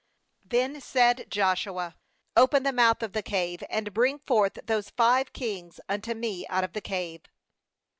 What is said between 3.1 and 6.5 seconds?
the cave, and bring forth those five kings unto me